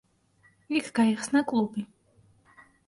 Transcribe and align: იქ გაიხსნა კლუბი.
იქ 0.79 0.89
გაიხსნა 1.01 1.45
კლუბი. 1.53 1.89